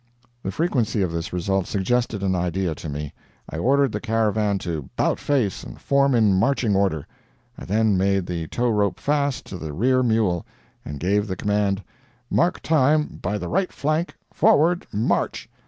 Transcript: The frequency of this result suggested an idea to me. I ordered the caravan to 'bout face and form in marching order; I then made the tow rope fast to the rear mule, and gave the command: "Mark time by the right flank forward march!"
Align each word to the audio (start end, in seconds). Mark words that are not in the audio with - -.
The 0.41 0.49
frequency 0.51 1.03
of 1.03 1.11
this 1.11 1.31
result 1.31 1.67
suggested 1.67 2.23
an 2.23 2.33
idea 2.33 2.73
to 2.73 2.89
me. 2.89 3.13
I 3.47 3.57
ordered 3.57 3.91
the 3.91 3.99
caravan 4.01 4.57
to 4.57 4.89
'bout 4.95 5.19
face 5.19 5.63
and 5.63 5.79
form 5.79 6.15
in 6.15 6.33
marching 6.33 6.75
order; 6.75 7.05
I 7.55 7.65
then 7.65 7.95
made 7.99 8.25
the 8.25 8.47
tow 8.47 8.71
rope 8.71 8.99
fast 8.99 9.45
to 9.45 9.59
the 9.59 9.73
rear 9.73 10.01
mule, 10.01 10.43
and 10.83 10.99
gave 10.99 11.27
the 11.27 11.35
command: 11.35 11.83
"Mark 12.31 12.61
time 12.61 13.19
by 13.21 13.37
the 13.37 13.47
right 13.47 13.71
flank 13.71 14.15
forward 14.33 14.87
march!" 14.91 15.47